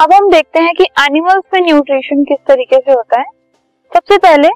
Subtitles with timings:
[0.00, 3.24] अब हम देखते हैं कि एनिमल्स में न्यूट्रिशन किस तरीके से होता है।
[3.92, 4.48] सबसे पहले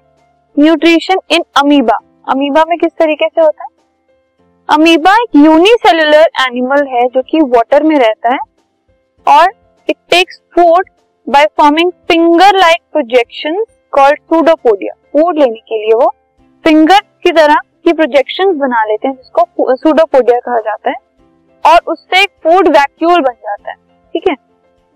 [0.56, 3.68] न्यूट्रिशन इन अमीबा अमीबा में किस तरीके से होता है?
[4.68, 8.38] अमीबा एक यूनिसेलुलर एनिमल है जो कि वाटर में रहता है
[9.26, 9.52] और
[9.88, 10.88] it takes food
[11.26, 16.10] by forming finger like projection called pseudopodia food लेने के लिए वो
[16.64, 20.96] फिंगर की तरह की प्रोजेक्शन बना लेते हैं, जिसको सूडोपोडिया कहा जाता है
[21.64, 23.76] और उससे एक फ़ूड वैक्यूल बन जाता है।
[24.14, 24.36] ठीक है?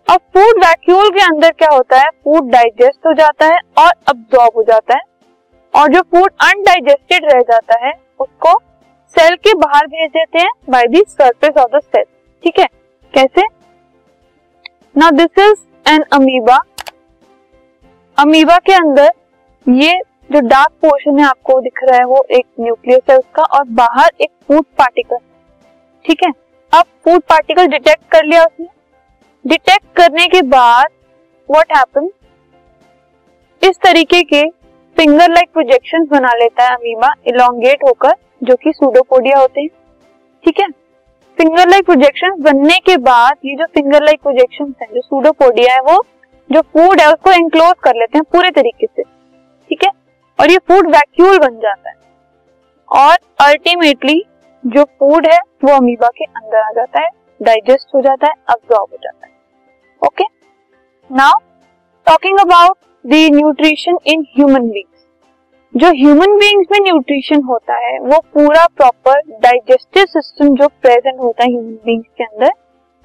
[0.08, 2.08] अब फ़ूड वैक्यूल के अंदर क्या होता है?
[2.24, 5.00] फ़ूड डाइजेस्ट हो जाता है और अब्जॉर्ब हो जाता है।
[5.74, 8.52] और जो फ़ूड अनडाइजेस्टेड रह जाता है, उसको
[9.14, 12.04] सेल के बाहर भेज देते हैं by the surface of the cell
[12.44, 12.66] ठीक है?
[13.14, 13.46] कैसे?
[14.94, 16.58] Now this is an amoeba
[18.18, 19.10] amoeba के अंदर
[19.66, 20.00] ये
[20.32, 24.10] जो डार्क पोर्शन है आपको दिख रहा है, वो एक न्यूक्लियस है उसका और बाहर
[24.20, 25.18] एक फ़ूड पार्टिकल
[26.04, 26.32] ठीक है?
[26.72, 28.66] अब फ़ूड पार्टिकल डिटेक्ट कर लिया उसने।
[29.46, 30.86] डिटेक्ट करने के बाद
[31.50, 32.10] व्हाट हैपन
[33.62, 34.50] इस तरीके के
[34.96, 39.68] फिंगर लाइक प्रोजेक्शन बना लेता है अमीबा इलोंगेट होकर, जो कि सूडोपोडिया होते हैं।
[40.44, 40.68] ठीक है?
[41.38, 45.80] फिंगर लाइक प्रोजेक्शन बनने के बाद ये जो फिंगर लाइक प्रोजेक्शन है, जो सूडोपोडिया है,
[45.80, 46.04] वो
[46.52, 49.02] जो फ़ूड है, उसको एंक्लोज कर लेते हैं पूरे तरीके से।
[49.68, 49.90] ठीक है?
[50.40, 51.96] और ये फ़ूड वैक्यूल बन जाता है।
[52.88, 54.24] और अल्टीमेटली
[54.66, 58.90] जो फ़ूड है, वो अमीबा के अंदर आ जाता है। डाइजेस्ट हो जाता है अब्जॉर्ब
[58.92, 59.32] हो जाता है।
[60.02, 60.24] Okay
[61.10, 61.38] now
[62.06, 64.96] talking about the nutrition in human beings
[65.74, 71.44] जो ह्यूमन बींग्स में न्यूट्रिशन होता है, वो पूरा प्रॉपर डाइजेस्टिव सिस्टम जो प्रेजेंट होता
[71.44, 72.52] है ह्यूमन बींग्स के अंदर,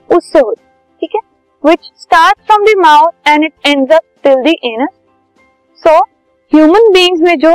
[0.10, 1.22] उससे होता है। ठीक है?
[1.64, 4.90] Which start from the mouth and it up till the anus
[5.84, 5.98] so
[6.52, 7.54] human beings में जो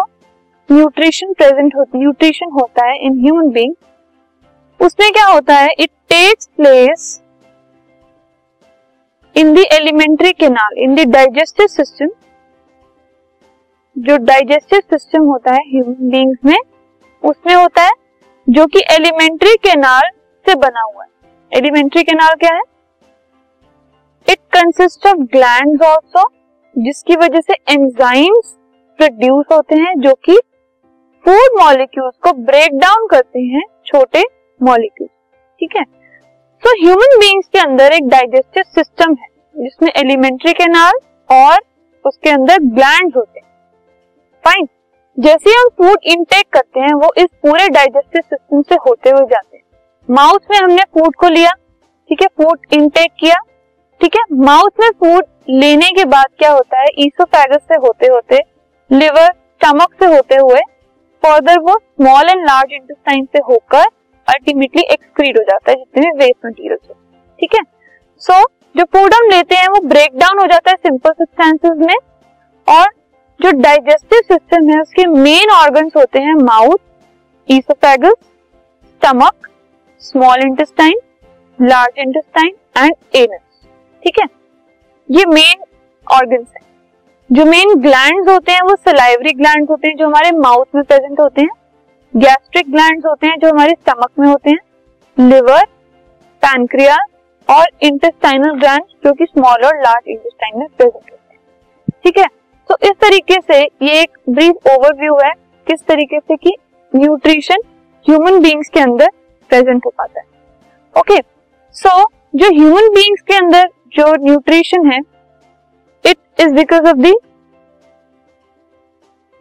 [0.68, 3.74] न्यूट्रिशन प्रेजेंट होता न्यूट्रिशन होता है इन ह्यूमन बींग
[4.80, 5.68] उसमें क्या होता है?
[5.70, 7.02] It takes place
[9.36, 12.08] in the alimentary canal in the digestive system
[13.96, 16.58] जो डाइजेस्टिव सिस्टम होता है ह्यूमन बींग्स में,
[17.22, 17.92] उसमें होता है
[18.46, 20.08] जो कि एलिमेंट्री केनाल
[20.46, 21.10] से बना हुआ है।
[21.52, 22.62] एलिमेंट्री केनाल क्या है?
[24.26, 26.24] It consist of gland also
[26.76, 28.56] जिसकी वजह से एंजाइम्स
[28.98, 30.38] प्रोड्यूस होते हैं, जो कि
[31.24, 34.24] फ़ूड मॉलिक्यूल्स को ब्रेक डाउन करते हैं, छोटे
[34.60, 35.12] मॉलिक्यूल्स
[35.60, 35.84] ठीक है?
[36.62, 39.26] सो ह्यूमन बींग्स के अंदर एक डाइजेस्टिव सिस्टम है,
[39.56, 40.98] जिसमें एलिमेंट्री कैनाल
[41.30, 41.58] और
[42.04, 43.46] उसके अंदर ग्लैंड होते हैं।
[44.44, 44.66] फाइन
[45.18, 49.56] जैसे हम फ़ूड इनटेक करते हैं, वो इस पूरे डाइजेस्टिव सिस्टम से होते हुए जाते
[49.56, 49.64] हैं।
[50.08, 51.50] माउथ में हमने फ़ूड को लिया,
[52.10, 53.36] ठीक है फ़ूड इनटेक किया,
[54.00, 58.40] ठीक है। माउथ में फ़ूड लेने के बाद क्या होता है ईसोफेगस से होते होते
[58.90, 60.60] लिवर स्टमक से होते हुए
[61.22, 63.86] फर्दर वो स्मॉल एंड लार्ज इंटेस्टाइन से होकर
[64.28, 66.94] अल्टीमेटली एक्सक्रीट हो जाता है जितने भी वेस्ट मटेरियल हो।
[67.40, 67.60] ठीक है?
[68.18, 68.46] सो so,
[68.76, 71.96] जो फ़ूड हम लेते हैं वो ब्रेक डाउन हो जाता है सिंपल सब्सटेंसेस में
[72.68, 72.88] और
[73.40, 76.78] जो डाइजेस्टिव सिस्टम है उसके मेन ऑर्गन्स होते हैं mouth
[77.48, 78.14] oesophagus
[78.88, 79.48] stomach
[80.00, 80.98] small intestine
[81.58, 83.66] large intestine and anus
[84.02, 84.26] ठीक है?
[85.10, 85.64] ये मेन
[86.06, 86.60] ऑर्गन्स है।
[87.32, 91.20] जो मेन ग्लैंड होते हैं वो सलाइवरी ग्लैंड होते हैं जो हमारे माउथ में प्रेजेंट
[91.20, 91.50] होते हैं।
[92.14, 94.58] गैस्ट्रिक ग्लैंड होते हैं जो हमारे स्टमक में होते हैं,
[95.16, 95.64] लिवर,
[96.42, 96.96] पैनक्रिया
[97.48, 102.26] और इंटेस्टाइनल ग्लैंड जो कि स्मॉल और लार्ज इंटेस्टाइन में प्रेजेंट होते हैं। ठीक है?
[102.70, 105.32] तो इस तरीके से ये एक ब्रीफ ओवरव्यू है
[105.66, 106.56] किस तरीके से कि
[106.92, 107.62] न्यूट्रिशन
[108.06, 109.10] ह्यूमन बींग्स के अंदर
[109.50, 110.26] प्रेजेंट हो पाता है।
[110.96, 111.20] ओके
[111.76, 112.00] सो
[112.34, 114.98] जो ह्यूमन बींग्स के अंदर जो न्यूट्रिशन है
[116.04, 117.14] it is because of the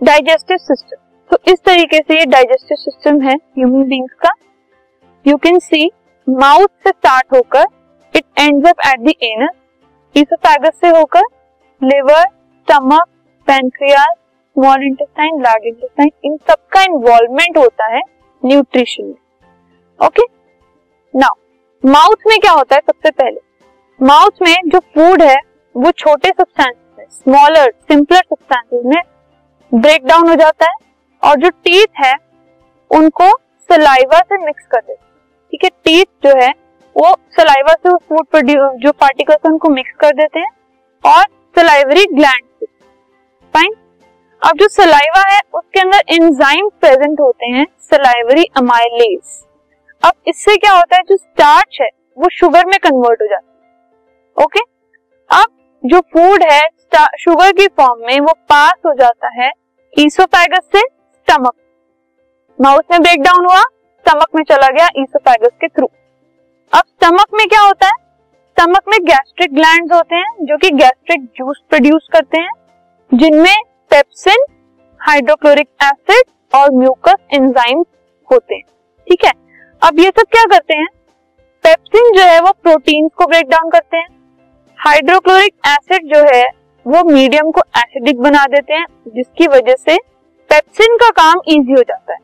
[0.01, 0.97] digestive system
[1.31, 4.31] तो इस तरीके से ये डाइजेस्टिव सिस्टम है ह्यूमन बींग्स का।
[5.25, 5.89] यू कैन सी
[6.27, 7.65] माउथ से स्टार्ट होकर
[8.13, 9.55] it ends up at the anus
[10.15, 11.23] oesophagus से होकर
[11.81, 13.07] liver stomach
[13.47, 14.15] pancreas
[14.55, 18.01] small intestine large intestine इन सबका इन्वॉल्वमेंट होता है
[18.43, 20.23] न्यूट्रिशन में। ओके
[21.13, 21.35] नाउ
[21.83, 23.39] माउथ में क्या होता है सबसे पहले?
[23.99, 25.37] माउथ में जो फ़ूड है,
[25.75, 29.01] वो छोटे सब्सटेंसेस में स्मॉलर सिंपलर सब्सटेंसेस में
[29.71, 30.75] ब्रेक डाउन हो जाता है।
[31.23, 32.13] और जो टीथ है,
[32.91, 33.29] उनको
[33.69, 35.05] सलाइवा से मिक्स कर देते
[35.53, 36.49] ठीक है टीथ जो है,
[36.95, 40.49] वो सलाइवा से फ़ूड जो पार्टिकल्स है, उनको मिक्स कर देते हैं
[41.03, 41.23] और
[41.55, 42.67] सलाइवरी ग्लैंड
[43.53, 43.73] फाइन
[44.41, 49.43] अब जो सलाइवा है, उसके अंदर एंजाइम प्रेजेंट होते हैं सलाइवरी अमाइलेज
[50.03, 54.43] अब इससे क्या होता है, जो स्टार्च है, वो शुगर में कन्वर्ट हो जाता है।
[54.43, 54.59] ओके
[55.29, 55.45] अब
[55.83, 56.61] जो फ़ूड है
[57.19, 59.51] शुगर की फॉर्म में, वो पास हो जाता है
[59.93, 60.81] ईसोफेगस से
[61.29, 61.53] स्टमक
[62.61, 65.89] माउस में ब्रेक डाउन हुआ स्टमक में चला गया ईसोफेगस के थ्रू
[66.73, 67.93] अब स्टमक में क्या होता है?
[68.51, 72.49] स्टमक में गैस्ट्रिक ग्लैंड्स होते हैं, जो कि गैस्ट्रिक जूस प्रोड्यूस करते हैं,
[73.13, 73.55] जिनमें
[73.89, 74.45] पेप्सिन
[74.99, 76.23] हाइड्रोक्लोरिक एसिड
[76.55, 77.83] और म्यूकस एंजाइम
[78.31, 78.63] होते हैं।
[79.07, 79.31] ठीक है?
[79.81, 80.87] अब ये सब क्या करते हैं?
[81.63, 84.07] पेप्सिन जो है वो प्रोटीन को ब्रेक डाउन करते हैं।
[84.77, 86.47] हाइड्रोक्लोरिक एसिड जो है,
[86.87, 90.16] वो मीडियम को एसिडिक बना देते हैं, जिसकी वजह से
[90.49, 92.19] पेप्सिन का काम इजी हो जाता है।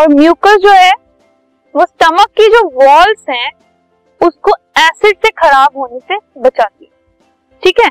[0.00, 0.92] और म्यूकस जो है,
[1.76, 3.52] वो स्टमक की जो वॉल्स हैं,
[4.26, 6.90] उसको एसिड से खराब होने से बचाती है।
[7.62, 7.90] ठीक है?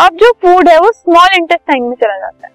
[0.00, 2.52] अब जो फ़ूड है, वो स्मॉल इंटेस्टाइन में चला जाता है।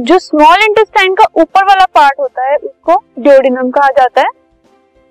[0.00, 4.28] जो स्मॉल इंटेस्टाइन का ऊपर वाला पार्ट होता है, उसको ड्योडिनम कहा जाता है।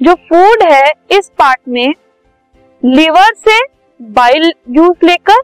[0.01, 1.94] जो फ़ूड है, इस पार्ट में
[2.86, 3.59] लिवर से
[4.01, 5.39] बाइल जूस लेकर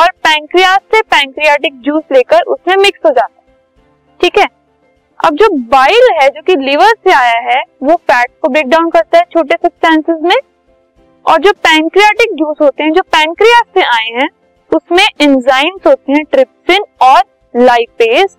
[0.00, 3.45] और पैंक्रियास से पैंक्रियाटिक जूस लेकर उसमें मिक्स हो जाता है।
[4.20, 4.46] ठीक है?
[5.20, 8.90] अब जो बाइल है, जो कि लिवर से आया है, वो फैट को ब्रेक डाउन
[8.90, 10.36] करता है छोटे सब्सटेंसेस में।
[11.26, 14.28] और जो पैंक्रियाटिक जूस होते हैं, जो पैंक्रियास से आए हैं,
[14.76, 17.22] उसमें एंजाइम्स होते हैं ट्रिप्सिन और
[17.54, 18.36] लाइपेज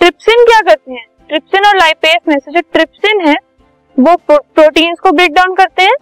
[0.00, 1.04] ट्रिप्सिन क्या करते हैं?
[1.28, 3.34] ट्रिप्सिन और लाइपेज में से जो ट्रिप्सिन है,
[3.96, 5.94] वो प्रोटीन्स को ब्रेक डाउन करते हैं,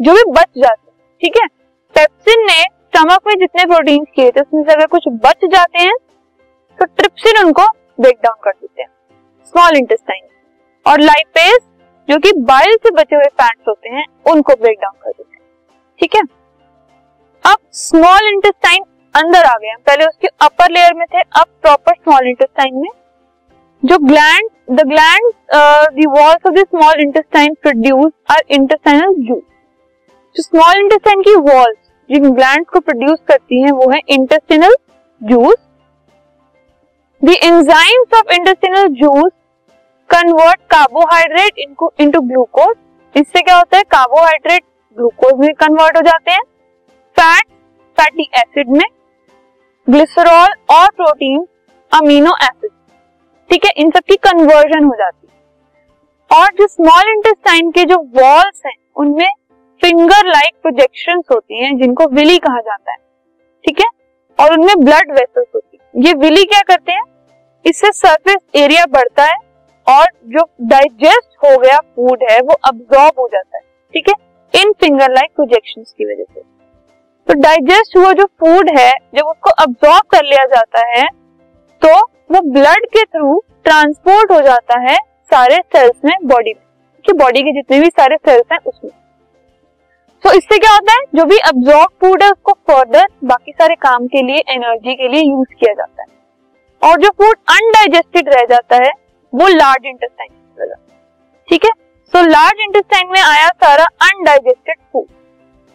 [0.00, 1.46] जो भी बच जाते हैं। ठीक है?
[1.94, 5.94] पेप्सिन ने स्टमक में जितने प्रोटीन्स किए थे, उसमें से अगर कुछ बच जाते हैं
[6.78, 7.62] तो ट्रिप्सिन उनको
[8.00, 8.88] ब्रेक डाउन कर देते हैं।
[9.46, 10.26] स्मॉल इंटेस्टाइन
[10.86, 11.58] और लाइपेज
[12.08, 15.42] जो कि बाइल से बचे हुए फैट्स होते हैं, उनको ब्रेक डाउन कर देते हैं।
[16.00, 16.22] ठीक है?
[17.44, 18.84] अब स्मॉल इंटेस्टाइन
[19.14, 22.88] अंदर आ गया पहले उसके अपर लेयर में थे, अब प्रॉपर स्मॉल इंटेस्टाइन में।
[23.82, 25.32] जो gland the gland
[25.94, 29.42] the walls of the small intestine produce are intestinal juice
[30.36, 31.76] जो स्मॉल इंटेस्टाइन की वॉल्स
[32.10, 34.74] जिन ग्लैंड को प्रोड्यूस करती हैं, वो है intestinal
[35.20, 35.56] juice
[37.24, 39.32] enzymes of intestinal juice
[40.08, 42.76] convert carbohydrate इनको इनटू ग्लूकोज
[43.16, 43.82] इससे क्या होता है?
[43.82, 44.64] कार्बोहाइड्रेट
[44.96, 46.42] ग्लूकोज में कन्वर्ट हो जाते हैं।
[47.20, 47.44] फैट
[48.00, 48.84] फैटी एसिड में।
[49.90, 51.46] ग्लिसरॉल और प्रोटीन
[51.92, 52.70] अमीनो एसिड
[53.50, 53.72] ठीक है?
[53.76, 55.38] इन सब की कन्वर्जन हो जाती है।
[56.40, 59.30] और जो स्मॉल इंटेस्टाइन के जो वॉल्स हैं, उनमें
[59.80, 62.98] फिंगर लाइक प्रोजेक्शन होती हैं, जिनको विली कहा जाता है।
[63.66, 63.86] ठीक है?
[64.40, 67.02] और उनमें ब्लड वेसल्स होती ये विली क्या करते हैं?
[67.64, 69.36] इससे सरफेस एरिया बढ़ता है
[69.86, 73.62] और जो डाइजेस्ट हो गया फ़ूड है, वो अब्सॉर्ब हो जाता है,
[73.94, 74.14] ठीक है?
[74.54, 76.40] इन फिंगर लाइक प्रोजेक्शन की वजह से।
[77.28, 81.06] तो डाइजेस्ट हुआ जो फ़ूड है, जब उसको अब्सॉर्ब कर लिया जाता है
[81.82, 81.88] तो
[82.30, 84.96] वो ब्लड के थ्रू ट्रांसपोर्ट हो जाता है
[85.30, 88.90] सारे सेल्स में बॉडी में बॉडी के जितने भी सारे सेल्स हैं, उसमें।
[90.28, 91.02] तो इससे क्या होता है?
[91.14, 95.22] जो भी अब्जॉर्ब फ़ूड है, उसको फर्दर बाकी सारे काम के लिए एनर्जी के लिए
[95.22, 98.90] यूज़ किया जाता है। और जो फ़ूड अनडाइजेस्टेड रह जाता है,
[99.32, 100.74] वो लार्ज इंटेस्टाइन में चला
[101.48, 101.70] ठीक है?
[102.12, 105.06] सो लार्ज इंटेस्टाइन में आया सारा अनडाइजेस्टेड फ़ूड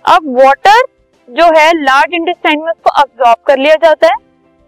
[0.06, 0.82] अब वाटर
[1.28, 4.18] जो है लार्ज इंटेस्टाइन में उसको अब्जॉर्ब कर लिया जाता है।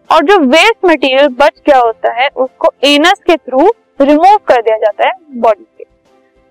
[0.10, 3.72] और जो वेस्ट मटेरियल बच गया होता है, उसको एनस के थ्रू
[4.02, 5.84] रिमूव कर दिया जाता है बॉडी से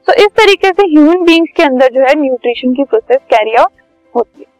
[0.06, 3.70] तो इस तरीके से ह्यूमन बींग्स के अंदर जो है न्यूट्रिशन की प्रोसेस कैरी आउट
[4.14, 4.52] होती है।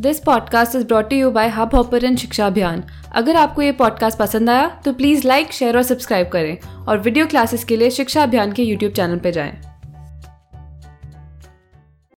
[0.00, 2.82] This podcast is brought you by Hubhopper शिक्षा अभियान
[3.14, 6.58] अगर आपको ये पॉडकास्ट पसंद आया तो प्लीज़ लाइक शेयर और सब्सक्राइब करें।
[6.88, 9.67] और वीडियो क्लासेस के लिए शिक्षा अभियान के यूट्यूब चैनल पर जाएँ।